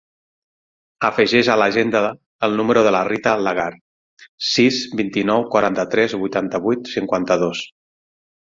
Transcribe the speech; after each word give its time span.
Afegeix 1.09 1.49
a 1.55 1.57
l'agenda 1.61 2.01
el 2.47 2.57
número 2.61 2.83
de 2.87 2.93
la 2.95 3.01
Rita 3.09 3.35
Lagar: 3.49 3.69
sis, 4.53 4.81
vint-i-nou, 5.03 5.47
quaranta-tres, 5.57 6.17
vuitanta-vuit, 6.25 6.95
cinquanta-dos. 6.97 7.63